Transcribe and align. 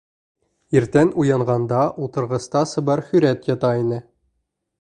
Иртән 0.79 1.11
уянғанда 1.25 1.83
ултырғыста 2.05 2.65
сыбар 2.73 3.07
һүрәт 3.11 3.49
ята 3.55 3.75
ине. 3.83 4.05